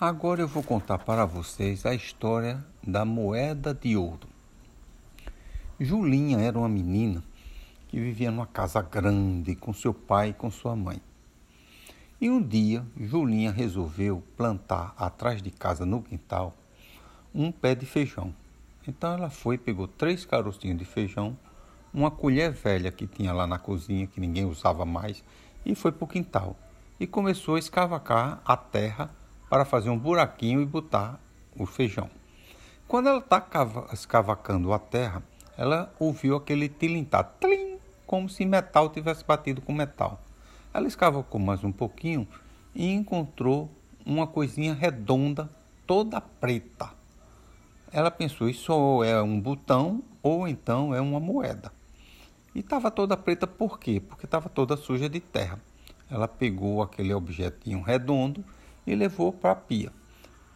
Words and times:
Agora 0.00 0.40
eu 0.40 0.48
vou 0.48 0.62
contar 0.62 0.96
para 0.96 1.26
vocês 1.26 1.84
a 1.84 1.94
história 1.94 2.64
da 2.82 3.04
moeda 3.04 3.74
de 3.74 3.98
ouro. 3.98 4.26
Julinha 5.78 6.38
era 6.38 6.58
uma 6.58 6.70
menina 6.70 7.22
que 7.86 8.00
vivia 8.00 8.30
numa 8.30 8.46
casa 8.46 8.80
grande 8.80 9.54
com 9.54 9.74
seu 9.74 9.92
pai 9.92 10.30
e 10.30 10.32
com 10.32 10.50
sua 10.50 10.74
mãe. 10.74 11.02
E 12.18 12.30
um 12.30 12.40
dia, 12.40 12.82
Julinha 12.98 13.50
resolveu 13.50 14.22
plantar 14.38 14.94
atrás 14.96 15.42
de 15.42 15.50
casa 15.50 15.84
no 15.84 16.00
quintal 16.00 16.54
um 17.34 17.52
pé 17.52 17.74
de 17.74 17.84
feijão. 17.84 18.34
Então 18.88 19.12
ela 19.12 19.28
foi, 19.28 19.58
pegou 19.58 19.86
três 19.86 20.24
carocinhos 20.24 20.78
de 20.78 20.84
feijão, 20.86 21.36
uma 21.92 22.10
colher 22.10 22.52
velha 22.52 22.90
que 22.90 23.06
tinha 23.06 23.34
lá 23.34 23.46
na 23.46 23.58
cozinha, 23.58 24.06
que 24.06 24.18
ninguém 24.18 24.46
usava 24.46 24.86
mais, 24.86 25.22
e 25.62 25.74
foi 25.74 25.92
para 25.92 26.04
o 26.06 26.08
quintal. 26.08 26.56
E 26.98 27.06
começou 27.06 27.56
a 27.56 27.58
escavacar 27.58 28.40
a 28.46 28.56
terra 28.56 29.19
para 29.50 29.64
fazer 29.64 29.90
um 29.90 29.98
buraquinho 29.98 30.62
e 30.62 30.64
botar 30.64 31.18
o 31.56 31.66
feijão. 31.66 32.08
Quando 32.86 33.08
ela 33.08 33.18
está 33.18 33.44
escavacando 33.92 34.72
a 34.72 34.78
terra, 34.78 35.22
ela 35.58 35.92
ouviu 35.98 36.36
aquele 36.36 36.68
tilintar, 36.68 37.34
tlim, 37.40 37.76
como 38.06 38.28
se 38.28 38.46
metal 38.46 38.88
tivesse 38.88 39.24
batido 39.24 39.60
com 39.60 39.72
metal. 39.72 40.20
Ela 40.72 40.86
escavacou 40.86 41.40
mais 41.40 41.64
um 41.64 41.72
pouquinho 41.72 42.26
e 42.72 42.92
encontrou 42.92 43.68
uma 44.06 44.26
coisinha 44.26 44.72
redonda, 44.72 45.50
toda 45.84 46.20
preta. 46.20 46.90
Ela 47.92 48.10
pensou, 48.10 48.48
isso 48.48 49.02
é 49.02 49.20
um 49.20 49.40
botão 49.40 50.00
ou 50.22 50.46
então 50.46 50.94
é 50.94 51.00
uma 51.00 51.18
moeda. 51.18 51.72
E 52.54 52.60
estava 52.60 52.88
toda 52.88 53.16
preta 53.16 53.48
por 53.48 53.80
quê? 53.80 54.00
Porque 54.00 54.26
estava 54.26 54.48
toda 54.48 54.76
suja 54.76 55.08
de 55.08 55.18
terra. 55.18 55.58
Ela 56.08 56.28
pegou 56.28 56.82
aquele 56.82 57.12
objetinho 57.12 57.82
redondo 57.82 58.44
e 58.86 58.94
levou 58.94 59.32
para 59.32 59.52
a 59.52 59.56
pia. 59.56 59.92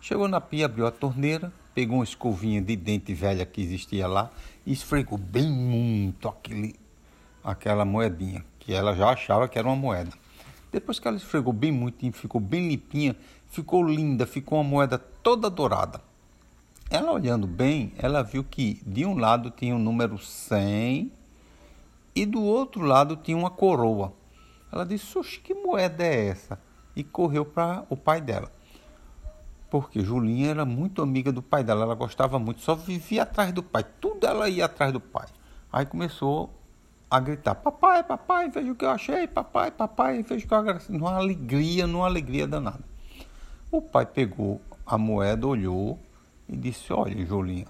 Chegou 0.00 0.28
na 0.28 0.40
pia, 0.40 0.66
abriu 0.66 0.86
a 0.86 0.90
torneira, 0.90 1.52
pegou 1.74 1.96
uma 1.98 2.04
escovinha 2.04 2.60
de 2.60 2.76
dente 2.76 3.14
velha 3.14 3.44
que 3.46 3.60
existia 3.60 4.06
lá 4.06 4.30
e 4.66 4.72
esfregou 4.72 5.18
bem 5.18 5.50
muito 5.50 6.28
aquele, 6.28 6.74
aquela 7.42 7.84
moedinha, 7.84 8.44
que 8.58 8.72
ela 8.72 8.94
já 8.94 9.10
achava 9.10 9.48
que 9.48 9.58
era 9.58 9.66
uma 9.66 9.76
moeda. 9.76 10.12
Depois 10.70 10.98
que 10.98 11.08
ela 11.08 11.16
esfregou 11.16 11.52
bem 11.52 11.72
muito 11.72 12.04
e 12.04 12.12
ficou 12.12 12.40
bem 12.40 12.68
limpinha, 12.68 13.16
ficou 13.48 13.82
linda, 13.82 14.26
ficou 14.26 14.58
uma 14.58 14.68
moeda 14.68 14.98
toda 14.98 15.48
dourada. 15.48 16.00
Ela 16.90 17.12
olhando 17.12 17.46
bem, 17.46 17.92
ela 17.96 18.22
viu 18.22 18.44
que 18.44 18.80
de 18.86 19.06
um 19.06 19.16
lado 19.16 19.50
tinha 19.50 19.74
o 19.74 19.78
número 19.78 20.18
100 20.18 21.10
e 22.14 22.26
do 22.26 22.42
outro 22.42 22.82
lado 22.82 23.16
tinha 23.16 23.36
uma 23.36 23.50
coroa. 23.50 24.12
Ela 24.70 24.84
disse: 24.84 25.16
Oxe, 25.16 25.40
que 25.40 25.54
moeda 25.54 26.04
é 26.04 26.26
essa? 26.26 26.58
E 26.96 27.02
correu 27.02 27.44
para 27.44 27.84
o 27.88 27.96
pai 27.96 28.20
dela. 28.20 28.50
Porque 29.70 30.00
Julinha 30.00 30.50
era 30.50 30.64
muito 30.64 31.02
amiga 31.02 31.32
do 31.32 31.42
pai 31.42 31.64
dela, 31.64 31.82
ela 31.82 31.94
gostava 31.94 32.38
muito, 32.38 32.60
só 32.60 32.74
vivia 32.74 33.24
atrás 33.24 33.52
do 33.52 33.62
pai, 33.62 33.84
tudo 34.00 34.26
ela 34.26 34.48
ia 34.48 34.66
atrás 34.66 34.92
do 34.92 35.00
pai. 35.00 35.26
Aí 35.72 35.84
começou 35.84 36.50
a 37.10 37.18
gritar: 37.18 37.56
Papai, 37.56 38.02
papai, 38.02 38.48
veja 38.48 38.70
o 38.70 38.74
que 38.74 38.84
eu 38.84 38.90
achei, 38.90 39.26
papai, 39.26 39.70
papai, 39.70 40.22
veja 40.22 40.44
o 40.44 40.48
que 40.48 40.54
eu 40.54 40.58
achei. 40.58 40.96
Numa 40.96 41.16
alegria, 41.16 41.86
numa 41.86 42.06
alegria 42.06 42.46
danada. 42.46 42.84
O 43.70 43.82
pai 43.82 44.06
pegou 44.06 44.60
a 44.86 44.96
moeda, 44.96 45.46
olhou 45.46 45.98
e 46.48 46.56
disse: 46.56 46.92
Olha, 46.92 47.26
Julinha, 47.26 47.66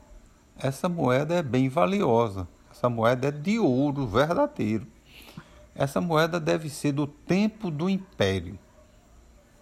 essa 0.58 0.88
moeda 0.88 1.34
é 1.34 1.42
bem 1.42 1.68
valiosa, 1.68 2.46
essa 2.70 2.90
moeda 2.90 3.28
é 3.28 3.30
de 3.30 3.58
ouro 3.58 4.06
verdadeiro. 4.06 4.86
Essa 5.74 6.00
moeda 6.00 6.38
deve 6.38 6.68
ser 6.68 6.92
do 6.92 7.06
tempo 7.06 7.70
do 7.70 7.90
império. 7.90 8.58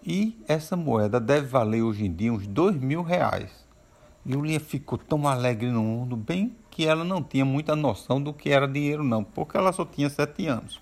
E 0.05 0.37
essa 0.49 0.77
moeda 0.77 1.21
deve 1.21 1.47
valer 1.47 1.83
hoje 1.83 2.05
em 2.05 2.13
dia 2.13 2.33
uns 2.33 2.47
dois 2.47 2.77
mil 2.77 3.03
reais. 3.03 3.51
Julinha 4.27 4.61
ficou 4.61 4.99
tão 4.99 5.27
alegre 5.27 5.71
no 5.71 5.83
mundo, 5.83 6.17
bem 6.17 6.57
que 6.71 6.87
ela 6.87 7.05
não 7.05 7.23
tinha 7.23 7.45
muita 7.45 7.77
noção 7.77 8.23
do 8.23 8.33
que 8.33 8.51
era 8.51 8.67
dinheiro 8.67 9.05
não, 9.05 9.23
porque 9.23 9.57
ela 9.57 9.73
só 9.73 9.85
tinha 9.85 10.09
sete 10.09 10.47
anos. 10.47 10.81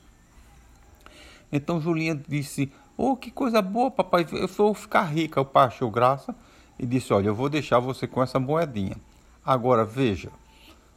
Então 1.53 1.81
Julinha 1.81 2.15
disse, 2.15 2.73
oh 2.97 3.17
que 3.17 3.31
coisa 3.31 3.61
boa 3.61 3.91
papai, 3.91 4.27
eu 4.33 4.49
vou 4.49 4.73
ficar 4.73 5.03
rica. 5.03 5.41
O 5.41 5.45
pai 5.45 5.67
achou 5.67 5.91
graça 5.91 6.35
e 6.79 6.87
disse, 6.87 7.13
olha 7.13 7.29
eu 7.29 7.35
vou 7.35 7.49
deixar 7.49 7.79
você 7.79 8.07
com 8.07 8.23
essa 8.23 8.39
moedinha. 8.39 8.97
Agora 9.45 9.85
veja, 9.85 10.31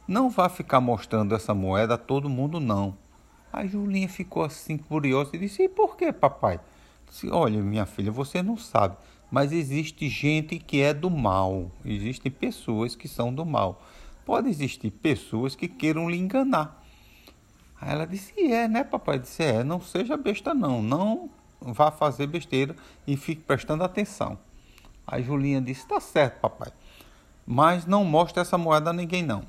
não 0.06 0.30
vá 0.30 0.48
ficar 0.48 0.80
mostrando 0.80 1.34
essa 1.34 1.54
moeda 1.54 1.94
a 1.94 1.98
todo 1.98 2.28
mundo 2.28 2.60
não. 2.60 2.96
Aí 3.52 3.68
Julinha 3.68 4.08
ficou 4.08 4.42
assim 4.42 4.76
curiosa 4.76 5.30
e 5.34 5.38
disse, 5.38 5.62
e 5.62 5.68
por 5.68 5.96
que 5.96 6.12
papai? 6.12 6.60
Disse, 7.08 7.28
Olha, 7.30 7.60
minha 7.62 7.86
filha, 7.86 8.10
você 8.10 8.42
não 8.42 8.56
sabe, 8.56 8.96
mas 9.30 9.52
existe 9.52 10.08
gente 10.08 10.58
que 10.58 10.80
é 10.80 10.94
do 10.94 11.10
mal. 11.10 11.70
Existem 11.84 12.30
pessoas 12.30 12.94
que 12.94 13.08
são 13.08 13.32
do 13.32 13.44
mal. 13.44 13.82
Pode 14.24 14.48
existir 14.48 14.90
pessoas 14.90 15.54
que 15.54 15.68
queiram 15.68 16.08
lhe 16.08 16.16
enganar. 16.16 16.82
Aí 17.80 17.92
ela 17.92 18.06
disse: 18.06 18.32
É, 18.40 18.66
né, 18.66 18.84
papai? 18.84 19.18
Disse: 19.18 19.42
É, 19.42 19.62
não 19.62 19.80
seja 19.80 20.16
besta, 20.16 20.54
não. 20.54 20.82
Não 20.82 21.30
vá 21.60 21.90
fazer 21.90 22.26
besteira 22.26 22.74
e 23.06 23.16
fique 23.16 23.42
prestando 23.42 23.84
atenção. 23.84 24.38
Aí 25.06 25.22
Julinha 25.22 25.60
disse: 25.60 25.86
Tá 25.86 26.00
certo, 26.00 26.40
papai. 26.40 26.72
Mas 27.46 27.84
não 27.86 28.04
mostre 28.04 28.40
essa 28.40 28.56
moeda 28.56 28.90
a 28.90 28.92
ninguém, 28.92 29.22
não. 29.22 29.42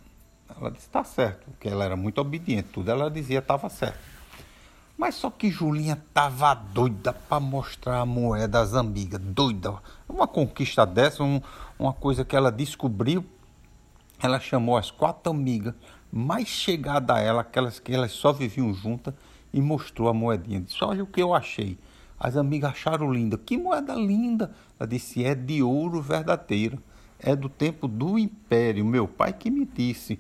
Ela 0.58 0.70
disse: 0.72 0.90
Tá 0.90 1.04
certo, 1.04 1.46
porque 1.52 1.68
ela 1.68 1.86
era 1.86 1.96
muito 1.96 2.20
obediente. 2.20 2.70
Tudo 2.74 2.92
ela 2.92 3.10
dizia 3.10 3.40
estava 3.40 3.70
certo. 3.70 4.15
Mas 4.98 5.16
só 5.16 5.30
que 5.30 5.50
Julinha 5.50 6.02
tava 6.14 6.54
doida 6.54 7.12
para 7.12 7.40
mostrar 7.40 8.00
a 8.00 8.06
moeda 8.06 8.62
às 8.62 8.74
amigas, 8.74 9.20
doida. 9.20 9.74
Uma 10.08 10.28
conquista 10.28 10.86
dessa, 10.86 11.22
um, 11.22 11.42
uma 11.78 11.92
coisa 11.92 12.24
que 12.24 12.36
ela 12.36 12.52
descobriu, 12.52 13.26
ela 14.22 14.40
chamou 14.40 14.78
as 14.78 14.90
quatro 14.92 15.32
amigas 15.32 15.74
mais 16.12 16.48
chegadas 16.48 17.16
a 17.16 17.20
ela, 17.20 17.42
aquelas 17.42 17.78
que 17.78 17.94
elas 17.94 18.14
só 18.14 18.32
viviam 18.32 18.74
juntas, 18.74 19.14
e 19.54 19.60
mostrou 19.60 20.08
a 20.08 20.14
moedinha. 20.14 20.62
Disse: 20.62 20.84
Olha 20.84 21.04
o 21.04 21.08
que 21.08 21.22
eu 21.22 21.34
achei. 21.34 21.78
As 22.18 22.38
amigas 22.38 22.72
acharam 22.72 23.12
linda. 23.12 23.38
Que 23.38 23.58
moeda 23.58 23.94
linda! 23.94 24.54
Ela 24.80 24.88
disse: 24.88 25.24
É 25.24 25.36
de 25.36 25.62
ouro 25.62 26.02
verdadeiro. 26.02 26.82
É 27.20 27.36
do 27.36 27.50
tempo 27.50 27.88
do 27.88 28.18
Império. 28.20 28.86
Meu 28.86 29.08
pai 29.08 29.34
que 29.34 29.50
me 29.50 29.66
disse. 29.66 30.20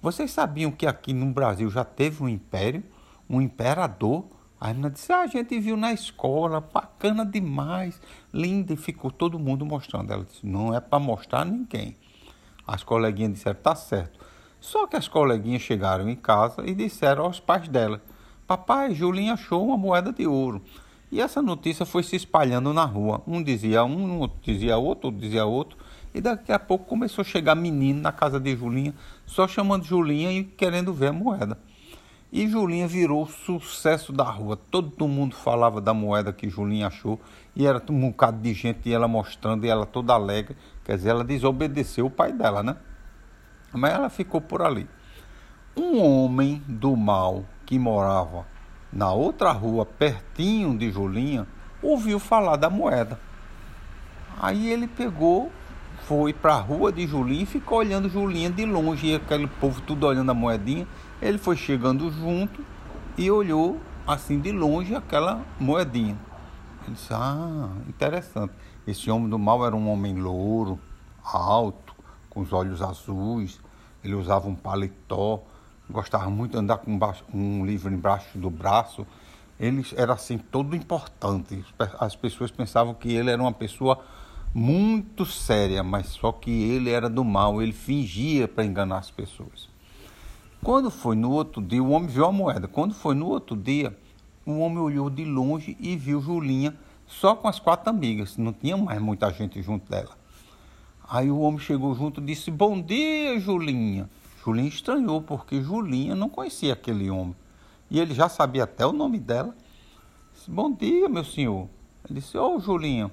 Vocês 0.00 0.30
sabiam 0.30 0.70
que 0.70 0.86
aqui 0.86 1.12
no 1.12 1.26
Brasil 1.26 1.68
já 1.70 1.84
teve 1.84 2.22
um 2.22 2.28
império? 2.28 2.82
Um 3.28 3.40
imperador. 3.40 4.24
A 4.60 4.68
menina 4.68 4.90
disse: 4.90 5.12
ah, 5.12 5.20
a 5.20 5.26
gente 5.26 5.58
viu 5.58 5.76
na 5.76 5.92
escola, 5.92 6.60
bacana 6.60 7.24
demais, 7.24 8.00
linda, 8.32 8.72
e 8.72 8.76
ficou 8.76 9.10
todo 9.10 9.38
mundo 9.38 9.66
mostrando. 9.66 10.12
Ela 10.12 10.24
disse: 10.24 10.46
não 10.46 10.74
é 10.74 10.80
para 10.80 10.98
mostrar 10.98 11.44
ninguém. 11.44 11.96
As 12.66 12.82
coleguinhas 12.82 13.34
disseram: 13.34 13.60
tá 13.62 13.74
certo. 13.74 14.18
Só 14.60 14.86
que 14.86 14.96
as 14.96 15.06
coleguinhas 15.06 15.62
chegaram 15.62 16.08
em 16.08 16.16
casa 16.16 16.62
e 16.66 16.74
disseram 16.74 17.24
aos 17.24 17.38
pais 17.38 17.68
dela: 17.68 18.02
Papai, 18.46 18.94
Julinha 18.94 19.34
achou 19.34 19.66
uma 19.66 19.76
moeda 19.76 20.12
de 20.12 20.26
ouro. 20.26 20.62
E 21.10 21.20
essa 21.20 21.40
notícia 21.40 21.86
foi 21.86 22.02
se 22.02 22.16
espalhando 22.16 22.72
na 22.72 22.84
rua. 22.84 23.22
Um 23.26 23.42
dizia 23.42 23.84
um, 23.84 24.18
outro 24.18 24.38
dizia 24.42 24.76
outro, 24.76 25.08
outro 25.08 25.20
dizia 25.20 25.44
outro. 25.44 25.78
E 26.12 26.20
daqui 26.20 26.50
a 26.50 26.58
pouco 26.58 26.86
começou 26.86 27.22
a 27.22 27.24
chegar 27.24 27.54
menino 27.54 28.00
na 28.00 28.10
casa 28.10 28.40
de 28.40 28.56
Julinha, 28.56 28.94
só 29.24 29.46
chamando 29.46 29.84
Julinha 29.84 30.32
e 30.32 30.44
querendo 30.44 30.92
ver 30.92 31.08
a 31.08 31.12
moeda. 31.12 31.58
E 32.36 32.46
Julinha 32.46 32.86
virou 32.86 33.26
sucesso 33.26 34.12
da 34.12 34.24
rua. 34.24 34.58
Todo 34.70 35.08
mundo 35.08 35.34
falava 35.34 35.80
da 35.80 35.94
moeda 35.94 36.34
que 36.34 36.50
Julinha 36.50 36.88
achou. 36.88 37.18
E 37.54 37.66
era 37.66 37.82
um 37.88 38.10
bocado 38.10 38.42
de 38.42 38.52
gente 38.52 38.90
e 38.90 38.92
ela 38.92 39.08
mostrando 39.08 39.64
e 39.64 39.70
ela 39.70 39.86
toda 39.86 40.12
alegre. 40.12 40.54
Quer 40.84 40.98
dizer, 40.98 41.08
ela 41.08 41.24
desobedeceu 41.24 42.04
o 42.04 42.10
pai 42.10 42.34
dela, 42.34 42.62
né? 42.62 42.76
Mas 43.72 43.94
ela 43.94 44.10
ficou 44.10 44.38
por 44.38 44.60
ali. 44.60 44.86
Um 45.74 45.98
homem 45.98 46.62
do 46.68 46.94
mal 46.94 47.42
que 47.64 47.78
morava 47.78 48.44
na 48.92 49.10
outra 49.10 49.50
rua, 49.50 49.86
pertinho 49.86 50.76
de 50.76 50.90
Julinha, 50.90 51.46
ouviu 51.80 52.18
falar 52.18 52.56
da 52.56 52.68
moeda. 52.68 53.18
Aí 54.38 54.70
ele 54.70 54.86
pegou, 54.86 55.50
foi 56.06 56.32
para 56.32 56.54
a 56.54 56.60
rua 56.60 56.92
de 56.92 57.04
Julinha 57.04 57.42
e 57.42 57.46
ficou 57.46 57.78
olhando 57.78 58.08
Julinha 58.08 58.48
de 58.48 58.64
longe. 58.64 59.08
E 59.08 59.14
aquele 59.16 59.48
povo 59.48 59.80
tudo 59.80 60.06
olhando 60.06 60.30
a 60.30 60.34
moedinha. 60.34 60.86
Ele 61.20 61.36
foi 61.36 61.56
chegando 61.56 62.08
junto 62.12 62.64
e 63.18 63.28
olhou 63.28 63.80
assim 64.06 64.38
de 64.38 64.52
longe 64.52 64.94
aquela 64.94 65.44
moedinha. 65.58 66.16
Ele 66.84 66.94
disse: 66.94 67.12
Ah, 67.12 67.70
interessante. 67.88 68.52
Esse 68.86 69.10
homem 69.10 69.28
do 69.28 69.36
mal 69.36 69.66
era 69.66 69.74
um 69.74 69.90
homem 69.90 70.14
louro, 70.14 70.78
alto, 71.24 71.92
com 72.30 72.40
os 72.40 72.52
olhos 72.52 72.80
azuis. 72.80 73.60
Ele 74.04 74.14
usava 74.14 74.46
um 74.46 74.54
paletó, 74.54 75.42
gostava 75.90 76.30
muito 76.30 76.52
de 76.52 76.58
andar 76.58 76.78
com 76.78 76.96
um 77.34 77.66
livro 77.66 77.92
embaixo 77.92 78.38
do 78.38 78.48
braço. 78.48 79.04
Ele 79.58 79.84
era 79.96 80.12
assim 80.12 80.38
todo 80.38 80.76
importante. 80.76 81.64
As 81.98 82.14
pessoas 82.14 82.52
pensavam 82.52 82.94
que 82.94 83.12
ele 83.12 83.28
era 83.28 83.42
uma 83.42 83.52
pessoa 83.52 84.04
muito 84.54 85.26
séria, 85.26 85.82
mas 85.82 86.08
só 86.08 86.32
que 86.32 86.50
ele 86.50 86.90
era 86.90 87.08
do 87.08 87.24
mal. 87.24 87.62
Ele 87.62 87.72
fingia 87.72 88.48
para 88.48 88.64
enganar 88.64 88.98
as 88.98 89.10
pessoas. 89.10 89.68
Quando 90.62 90.90
foi 90.90 91.14
no 91.14 91.30
outro 91.30 91.62
dia, 91.62 91.82
o 91.82 91.90
homem 91.90 92.08
viu 92.08 92.24
a 92.24 92.32
moeda. 92.32 92.66
Quando 92.66 92.94
foi 92.94 93.14
no 93.14 93.26
outro 93.26 93.56
dia, 93.56 93.96
o 94.44 94.58
homem 94.58 94.78
olhou 94.78 95.10
de 95.10 95.24
longe 95.24 95.76
e 95.78 95.96
viu 95.96 96.20
Julinha 96.20 96.74
só 97.06 97.36
com 97.36 97.46
as 97.46 97.58
quatro 97.58 97.88
amigas, 97.88 98.36
não 98.36 98.52
tinha 98.52 98.76
mais 98.76 99.00
muita 99.00 99.30
gente 99.32 99.62
junto 99.62 99.88
dela. 99.88 100.16
Aí 101.08 101.30
o 101.30 101.38
homem 101.38 101.60
chegou 101.60 101.94
junto 101.94 102.20
e 102.20 102.24
disse: 102.24 102.50
Bom 102.50 102.80
dia, 102.80 103.38
Julinha. 103.38 104.10
Julinha 104.44 104.68
estranhou, 104.68 105.22
porque 105.22 105.62
Julinha 105.62 106.14
não 106.14 106.28
conhecia 106.28 106.72
aquele 106.72 107.08
homem. 107.10 107.36
E 107.88 108.00
ele 108.00 108.12
já 108.12 108.28
sabia 108.28 108.64
até 108.64 108.84
o 108.84 108.92
nome 108.92 109.18
dela. 109.18 109.54
Disse, 110.34 110.50
Bom 110.50 110.72
dia, 110.72 111.08
meu 111.08 111.24
senhor. 111.24 111.68
Ele 112.04 112.20
disse: 112.20 112.36
Ô, 112.36 112.56
oh, 112.56 112.60
Julinha, 112.60 113.10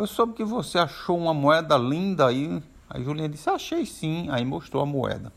eu 0.00 0.06
soube 0.06 0.32
que 0.32 0.44
você 0.44 0.78
achou 0.78 1.18
uma 1.18 1.34
moeda 1.34 1.76
linda 1.76 2.26
aí. 2.26 2.62
Aí 2.88 3.04
Julinha 3.04 3.28
disse: 3.28 3.50
Achei 3.50 3.84
sim. 3.84 4.28
Aí 4.30 4.44
mostrou 4.44 4.82
a 4.82 4.86
moeda. 4.86 5.32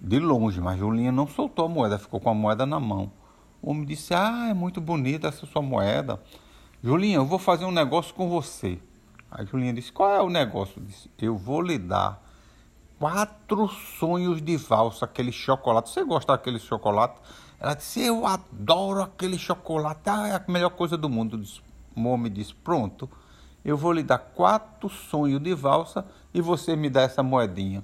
De 0.00 0.18
longe, 0.18 0.60
mas 0.60 0.78
Julinha 0.78 1.12
não 1.12 1.26
soltou 1.26 1.66
a 1.66 1.68
moeda, 1.68 1.98
ficou 1.98 2.20
com 2.20 2.30
a 2.30 2.34
moeda 2.34 2.64
na 2.64 2.80
mão. 2.80 3.12
O 3.60 3.70
homem 3.70 3.84
disse: 3.84 4.14
Ah, 4.14 4.48
é 4.48 4.54
muito 4.54 4.80
bonita 4.80 5.28
essa 5.28 5.44
sua 5.44 5.60
moeda. 5.60 6.20
Julinha, 6.82 7.16
eu 7.16 7.26
vou 7.26 7.38
fazer 7.38 7.64
um 7.64 7.70
negócio 7.70 8.14
com 8.14 8.28
você. 8.28 8.78
Aí 9.30 9.44
Julinha 9.44 9.74
disse: 9.74 9.92
Qual 9.92 10.10
é 10.10 10.22
o 10.22 10.30
negócio? 10.30 10.80
Disse: 10.80 11.10
Eu 11.18 11.36
vou 11.36 11.60
lhe 11.60 11.78
dar 11.78 12.22
quatro 12.98 13.68
sonhos 13.68 14.40
de 14.40 14.56
valsa, 14.56 15.04
aquele 15.04 15.30
chocolate. 15.30 15.90
Você 15.90 16.04
gosta 16.04 16.32
daquele 16.32 16.58
chocolate? 16.58 17.20
Ela 17.60 17.74
disse: 17.74 18.00
Eu 18.00 18.24
adoro 18.24 19.02
aquele 19.02 19.38
chocolate. 19.38 20.08
Ah, 20.08 20.28
é 20.28 20.34
a 20.36 20.44
melhor 20.48 20.70
coisa 20.70 20.96
do 20.96 21.10
mundo. 21.10 21.42
O 21.94 22.04
homem 22.04 22.32
disse: 22.32 22.54
Pronto, 22.54 23.10
eu 23.64 23.76
vou 23.76 23.92
lhe 23.92 24.02
dar 24.02 24.18
quatro 24.18 24.88
sonhos 24.88 25.42
de 25.42 25.54
valsa 25.54 26.06
e 26.32 26.40
você 26.40 26.76
me 26.76 26.88
dá 26.88 27.02
essa 27.02 27.22
moedinha. 27.22 27.82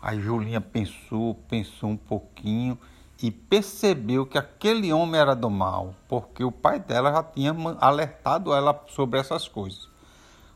Aí 0.00 0.20
Julinha 0.20 0.60
pensou, 0.60 1.34
pensou 1.48 1.90
um 1.90 1.96
pouquinho 1.96 2.78
e 3.22 3.30
percebeu 3.30 4.26
que 4.26 4.36
aquele 4.36 4.92
homem 4.92 5.20
era 5.20 5.34
do 5.34 5.48
mal, 5.48 5.94
porque 6.08 6.42
o 6.42 6.50
pai 6.50 6.80
dela 6.80 7.12
já 7.12 7.22
tinha 7.22 7.54
alertado 7.80 8.52
ela 8.52 8.84
sobre 8.88 9.20
essas 9.20 9.46
coisas. 9.46 9.88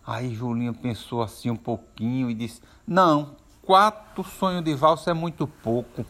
Aí 0.05 0.35
Julinha 0.35 0.73
pensou 0.73 1.23
assim 1.23 1.51
um 1.51 1.57
pouquinho 1.57 2.31
e 2.31 2.35
disse: 2.35 2.61
Não, 2.87 3.37
quatro 3.63 4.25
sonhos 4.25 4.65
de 4.65 4.75
valsa 4.75 5.11
é 5.11 5.15
muito 5.15 5.47
pouco. 5.47 6.05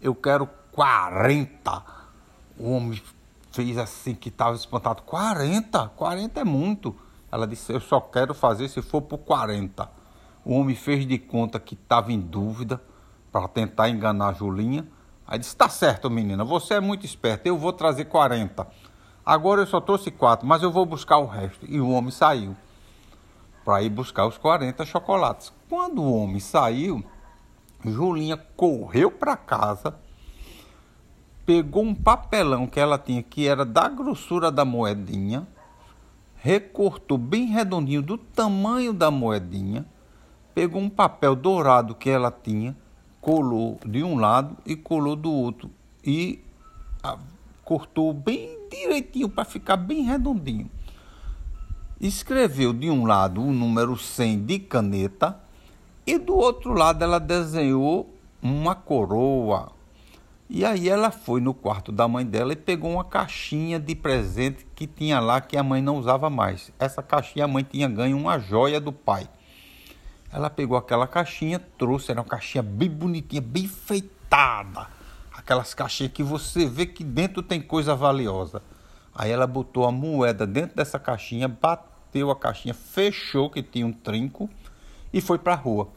Eu 0.00 0.14
quero 0.14 0.48
40. 0.72 1.82
O 2.58 2.70
homem 2.72 3.00
fez 3.52 3.76
assim 3.78 4.14
que 4.14 4.28
estava 4.28 4.56
espantado: 4.56 5.02
40? 5.02 5.88
40 5.96 6.40
é 6.40 6.44
muito. 6.44 6.96
Ela 7.32 7.46
disse: 7.46 7.72
Eu 7.72 7.80
só 7.80 7.98
quero 7.98 8.34
fazer 8.34 8.68
se 8.68 8.82
for 8.82 9.00
por 9.00 9.18
40. 9.18 9.90
O 10.44 10.54
homem 10.54 10.76
fez 10.76 11.06
de 11.06 11.18
conta 11.18 11.58
que 11.58 11.74
estava 11.74 12.12
em 12.12 12.20
dúvida 12.20 12.80
para 13.32 13.48
tentar 13.48 13.88
enganar 13.88 14.28
a 14.28 14.32
Julinha. 14.34 14.86
Aí 15.26 15.38
disse: 15.38 15.56
Tá 15.56 15.70
certo, 15.70 16.10
menina, 16.10 16.44
você 16.44 16.74
é 16.74 16.80
muito 16.80 17.06
esperta, 17.06 17.48
eu 17.48 17.56
vou 17.56 17.72
trazer 17.72 18.04
40. 18.04 18.66
Agora 19.24 19.62
eu 19.62 19.66
só 19.66 19.80
trouxe 19.80 20.10
quatro, 20.10 20.46
mas 20.46 20.62
eu 20.62 20.70
vou 20.70 20.84
buscar 20.84 21.16
o 21.16 21.26
resto. 21.26 21.64
E 21.66 21.80
o 21.80 21.88
homem 21.88 22.10
saiu 22.10 22.54
para 23.64 23.82
ir 23.82 23.88
buscar 23.88 24.26
os 24.26 24.36
40 24.36 24.84
chocolates. 24.84 25.52
Quando 25.68 26.02
o 26.02 26.14
homem 26.14 26.40
saiu, 26.40 27.02
Julinha 27.84 28.36
correu 28.36 29.10
para 29.10 29.36
casa, 29.36 29.94
pegou 31.46 31.84
um 31.84 31.94
papelão 31.94 32.66
que 32.66 32.80
ela 32.80 32.98
tinha, 32.98 33.22
que 33.22 33.46
era 33.46 33.64
da 33.64 33.88
grossura 33.88 34.50
da 34.50 34.64
moedinha, 34.64 35.46
recortou 36.42 37.16
bem 37.16 37.46
redondinho 37.46 38.02
do 38.02 38.18
tamanho 38.18 38.92
da 38.92 39.12
moedinha, 39.12 39.86
pegou 40.52 40.82
um 40.82 40.90
papel 40.90 41.36
dourado 41.36 41.94
que 41.94 42.10
ela 42.10 42.32
tinha, 42.32 42.76
colou 43.20 43.78
de 43.86 44.02
um 44.02 44.16
lado 44.18 44.56
e 44.66 44.74
colou 44.74 45.14
do 45.14 45.30
outro 45.30 45.70
e 46.04 46.40
a, 47.00 47.16
cortou 47.64 48.12
bem 48.12 48.58
direitinho 48.68 49.28
para 49.28 49.44
ficar 49.44 49.76
bem 49.76 50.02
redondinho. 50.02 50.68
Escreveu 52.00 52.72
de 52.72 52.90
um 52.90 53.06
lado 53.06 53.40
o 53.40 53.52
número 53.52 53.96
100 53.96 54.44
de 54.44 54.58
caneta 54.58 55.38
e 56.04 56.18
do 56.18 56.34
outro 56.34 56.72
lado 56.72 57.04
ela 57.04 57.20
desenhou 57.20 58.12
uma 58.42 58.74
coroa. 58.74 59.70
E 60.54 60.66
aí 60.66 60.86
ela 60.86 61.10
foi 61.10 61.40
no 61.40 61.54
quarto 61.54 61.90
da 61.90 62.06
mãe 62.06 62.26
dela 62.26 62.52
e 62.52 62.56
pegou 62.56 62.90
uma 62.90 63.04
caixinha 63.04 63.80
de 63.80 63.94
presente 63.94 64.66
que 64.74 64.86
tinha 64.86 65.18
lá 65.18 65.40
que 65.40 65.56
a 65.56 65.62
mãe 65.62 65.80
não 65.80 65.96
usava 65.96 66.28
mais. 66.28 66.70
Essa 66.78 67.02
caixinha 67.02 67.46
a 67.46 67.48
mãe 67.48 67.64
tinha 67.64 67.88
ganho 67.88 68.18
uma 68.18 68.38
joia 68.38 68.78
do 68.78 68.92
pai. 68.92 69.26
Ela 70.30 70.50
pegou 70.50 70.76
aquela 70.76 71.06
caixinha, 71.06 71.58
trouxe, 71.78 72.10
era 72.10 72.20
uma 72.20 72.28
caixinha 72.28 72.62
bem 72.62 72.90
bonitinha, 72.90 73.40
bem 73.40 73.66
feitada. 73.66 74.88
Aquelas 75.32 75.72
caixinhas 75.72 76.12
que 76.12 76.22
você 76.22 76.66
vê 76.66 76.84
que 76.84 77.02
dentro 77.02 77.42
tem 77.42 77.58
coisa 77.58 77.96
valiosa. 77.96 78.60
Aí 79.14 79.30
ela 79.30 79.46
botou 79.46 79.86
a 79.86 79.90
moeda 79.90 80.46
dentro 80.46 80.76
dessa 80.76 80.98
caixinha, 80.98 81.48
bateu 81.48 82.30
a 82.30 82.36
caixinha, 82.36 82.74
fechou 82.74 83.48
que 83.48 83.62
tinha 83.62 83.86
um 83.86 83.92
trinco 83.92 84.50
e 85.14 85.22
foi 85.22 85.38
para 85.38 85.54
a 85.54 85.56
rua. 85.56 85.88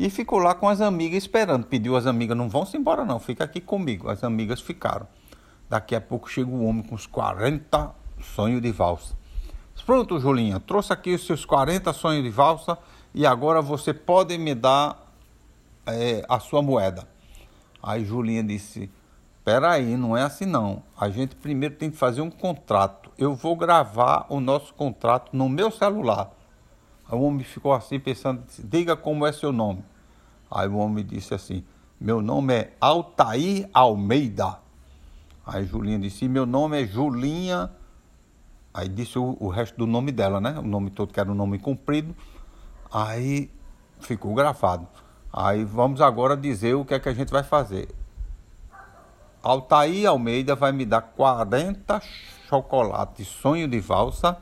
E 0.00 0.08
ficou 0.08 0.38
lá 0.38 0.54
com 0.54 0.66
as 0.66 0.80
amigas 0.80 1.24
esperando. 1.24 1.66
Pediu 1.66 1.94
às 1.94 2.06
amigas, 2.06 2.34
não 2.34 2.48
vão 2.48 2.64
se 2.64 2.74
embora 2.74 3.04
não, 3.04 3.20
fica 3.20 3.44
aqui 3.44 3.60
comigo. 3.60 4.08
As 4.08 4.24
amigas 4.24 4.58
ficaram. 4.58 5.06
Daqui 5.68 5.94
a 5.94 6.00
pouco 6.00 6.26
chega 6.26 6.48
o 6.48 6.64
homem 6.64 6.82
com 6.82 6.94
os 6.94 7.04
40 7.04 7.94
sonhos 8.34 8.62
de 8.62 8.72
valsa. 8.72 9.14
Pronto, 9.84 10.18
Julinha, 10.18 10.58
trouxe 10.58 10.90
aqui 10.90 11.14
os 11.14 11.26
seus 11.26 11.44
40 11.44 11.92
sonhos 11.92 12.24
de 12.24 12.30
valsa 12.30 12.78
e 13.14 13.26
agora 13.26 13.60
você 13.60 13.92
pode 13.92 14.38
me 14.38 14.54
dar 14.54 15.12
é, 15.86 16.24
a 16.26 16.40
sua 16.40 16.62
moeda. 16.62 17.06
Aí 17.82 18.02
Julinha 18.02 18.42
disse, 18.42 18.90
Peraí, 19.44 19.98
não 19.98 20.16
é 20.16 20.22
assim 20.22 20.46
não. 20.46 20.82
A 20.98 21.10
gente 21.10 21.36
primeiro 21.36 21.74
tem 21.74 21.90
que 21.90 21.96
fazer 21.98 22.22
um 22.22 22.30
contrato. 22.30 23.10
Eu 23.18 23.34
vou 23.34 23.54
gravar 23.54 24.24
o 24.30 24.40
nosso 24.40 24.72
contrato 24.72 25.36
no 25.36 25.46
meu 25.46 25.70
celular. 25.70 26.30
O 27.10 27.22
homem 27.22 27.44
ficou 27.44 27.72
assim 27.72 27.98
pensando, 27.98 28.42
diga 28.58 28.96
como 28.96 29.26
é 29.26 29.32
seu 29.32 29.52
nome. 29.52 29.84
Aí 30.50 30.68
o 30.68 30.76
homem 30.76 31.04
disse 31.04 31.34
assim, 31.34 31.64
meu 32.00 32.22
nome 32.22 32.54
é 32.54 32.72
Altair 32.80 33.68
Almeida. 33.74 34.58
Aí 35.44 35.64
Julinha 35.64 35.98
disse, 35.98 36.28
meu 36.28 36.46
nome 36.46 36.82
é 36.82 36.86
Julinha. 36.86 37.70
Aí 38.72 38.88
disse 38.88 39.18
o, 39.18 39.36
o 39.40 39.48
resto 39.48 39.76
do 39.76 39.86
nome 39.86 40.12
dela, 40.12 40.40
né? 40.40 40.58
O 40.58 40.62
nome 40.62 40.90
todo 40.90 41.12
que 41.12 41.18
era 41.18 41.30
um 41.30 41.34
nome 41.34 41.58
comprido. 41.58 42.14
Aí 42.92 43.50
ficou 43.98 44.34
gravado. 44.34 44.86
Aí 45.32 45.64
vamos 45.64 46.00
agora 46.00 46.36
dizer 46.36 46.74
o 46.74 46.84
que 46.84 46.94
é 46.94 47.00
que 47.00 47.08
a 47.08 47.14
gente 47.14 47.30
vai 47.30 47.42
fazer. 47.42 47.88
Altair 49.42 50.08
Almeida 50.08 50.54
vai 50.54 50.70
me 50.70 50.84
dar 50.84 51.00
40 51.00 52.00
chocolates 52.48 53.26
sonho 53.26 53.66
de 53.66 53.80
valsa 53.80 54.36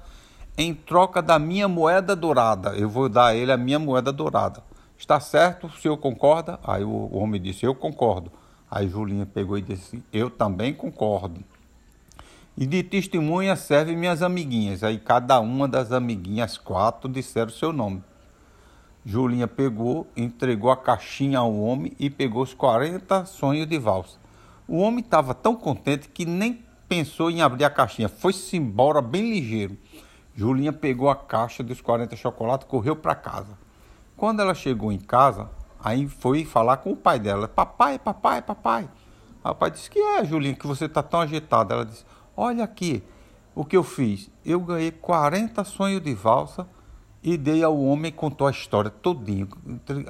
em 0.58 0.74
troca 0.74 1.22
da 1.22 1.38
minha 1.38 1.68
moeda 1.68 2.16
dourada. 2.16 2.70
Eu 2.70 2.88
vou 2.88 3.08
dar 3.08 3.26
a 3.26 3.34
ele 3.36 3.52
a 3.52 3.56
minha 3.56 3.78
moeda 3.78 4.12
dourada. 4.12 4.60
Está 4.98 5.20
certo? 5.20 5.68
O 5.68 5.70
senhor 5.70 5.96
concorda? 5.96 6.58
Aí 6.64 6.82
o 6.82 7.16
homem 7.16 7.40
disse: 7.40 7.64
Eu 7.64 7.76
concordo. 7.76 8.32
Aí 8.68 8.88
Julinha 8.88 9.24
pegou 9.24 9.56
e 9.56 9.62
disse: 9.62 10.02
Eu 10.12 10.28
também 10.28 10.74
concordo. 10.74 11.40
E 12.56 12.66
de 12.66 12.82
testemunha 12.82 13.54
serve 13.54 13.94
minhas 13.94 14.20
amiguinhas. 14.20 14.82
Aí 14.82 14.98
cada 14.98 15.38
uma 15.38 15.68
das 15.68 15.92
amiguinhas, 15.92 16.58
quatro, 16.58 17.08
disseram 17.08 17.50
seu 17.50 17.72
nome. 17.72 18.02
Julinha 19.06 19.46
pegou, 19.46 20.08
entregou 20.16 20.72
a 20.72 20.76
caixinha 20.76 21.38
ao 21.38 21.54
homem 21.56 21.92
e 22.00 22.10
pegou 22.10 22.42
os 22.42 22.52
40 22.52 23.24
sonhos 23.26 23.68
de 23.68 23.78
valsa. 23.78 24.18
O 24.66 24.78
homem 24.78 25.00
estava 25.00 25.32
tão 25.32 25.54
contente 25.54 26.08
que 26.08 26.26
nem 26.26 26.64
pensou 26.88 27.30
em 27.30 27.40
abrir 27.40 27.64
a 27.64 27.70
caixinha. 27.70 28.08
Foi-se 28.08 28.56
embora 28.56 29.00
bem 29.00 29.30
ligeiro. 29.30 29.78
Julinha 30.38 30.72
pegou 30.72 31.10
a 31.10 31.16
caixa 31.16 31.64
dos 31.64 31.80
40 31.80 32.14
chocolates 32.14 32.64
e 32.64 32.70
correu 32.70 32.94
para 32.94 33.12
casa. 33.12 33.58
Quando 34.16 34.38
ela 34.38 34.54
chegou 34.54 34.92
em 34.92 34.98
casa, 35.00 35.50
aí 35.82 36.06
foi 36.06 36.44
falar 36.44 36.76
com 36.76 36.92
o 36.92 36.96
pai 36.96 37.18
dela. 37.18 37.48
Papai, 37.48 37.98
papai, 37.98 38.40
papai. 38.40 38.88
O 39.42 39.52
pai 39.52 39.72
disse, 39.72 39.90
que 39.90 39.98
é, 39.98 40.24
Julinha, 40.24 40.54
que 40.54 40.64
você 40.64 40.84
está 40.84 41.02
tão 41.02 41.18
agitada? 41.18 41.74
Ela 41.74 41.84
disse, 41.84 42.04
olha 42.36 42.62
aqui 42.62 43.02
o 43.52 43.64
que 43.64 43.76
eu 43.76 43.82
fiz. 43.82 44.30
Eu 44.44 44.60
ganhei 44.60 44.92
40 44.92 45.64
sonhos 45.64 46.00
de 46.00 46.14
valsa 46.14 46.68
e 47.20 47.36
dei 47.36 47.64
ao 47.64 47.76
homem 47.76 48.10
e 48.10 48.12
contou 48.12 48.46
a 48.46 48.52
história 48.52 48.92
todinho. 48.92 49.48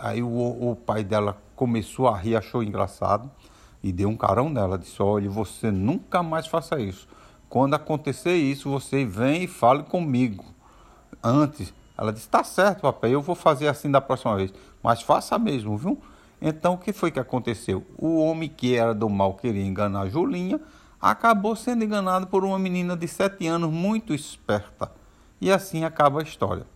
Aí 0.02 0.22
o, 0.22 0.28
o 0.72 0.76
pai 0.76 1.04
dela 1.04 1.40
começou 1.56 2.06
a 2.06 2.14
rir, 2.14 2.36
achou 2.36 2.62
engraçado 2.62 3.30
e 3.82 3.90
deu 3.90 4.10
um 4.10 4.16
carão 4.16 4.50
nela. 4.50 4.76
Disse: 4.76 5.00
Olha, 5.00 5.30
você 5.30 5.70
nunca 5.70 6.22
mais 6.22 6.46
faça 6.46 6.78
isso. 6.78 7.08
Quando 7.48 7.74
acontecer 7.74 8.34
isso, 8.34 8.70
você 8.70 9.04
vem 9.04 9.44
e 9.44 9.46
fale 9.46 9.82
comigo. 9.82 10.44
Antes, 11.22 11.72
ela 11.96 12.12
disse: 12.12 12.28
Tá 12.28 12.44
certo, 12.44 12.82
papai, 12.82 13.14
eu 13.14 13.22
vou 13.22 13.34
fazer 13.34 13.68
assim 13.68 13.90
da 13.90 14.00
próxima 14.00 14.36
vez. 14.36 14.52
Mas 14.82 15.02
faça 15.02 15.38
mesmo, 15.38 15.76
viu? 15.76 15.98
Então, 16.40 16.74
o 16.74 16.78
que 16.78 16.92
foi 16.92 17.10
que 17.10 17.18
aconteceu? 17.18 17.84
O 17.96 18.20
homem 18.20 18.48
que 18.48 18.74
era 18.74 18.94
do 18.94 19.08
mal 19.08 19.34
queria 19.34 19.64
enganar 19.64 20.08
Julinha, 20.08 20.60
acabou 21.00 21.56
sendo 21.56 21.84
enganado 21.84 22.26
por 22.26 22.44
uma 22.44 22.58
menina 22.58 22.96
de 22.96 23.08
sete 23.08 23.46
anos 23.46 23.70
muito 23.70 24.14
esperta. 24.14 24.90
E 25.40 25.50
assim 25.50 25.84
acaba 25.84 26.20
a 26.20 26.22
história. 26.22 26.66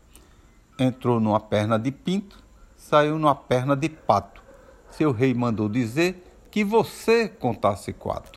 Entrou 0.79 1.21
numa 1.21 1.41
perna 1.41 1.79
de 1.79 1.93
pinto, 1.93 2.43
saiu 2.77 3.19
numa 3.19 3.35
perna 3.35 3.77
de 3.77 3.89
pato. 3.89 4.43
Seu 4.91 5.13
rei 5.13 5.33
mandou 5.33 5.69
dizer 5.69 6.33
que 6.51 6.65
você 6.65 7.29
contasse 7.29 7.93
quatro. 7.93 8.31